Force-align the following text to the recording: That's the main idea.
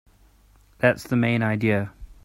That's 0.79 1.03
the 1.03 1.15
main 1.15 1.43
idea. 1.43 1.93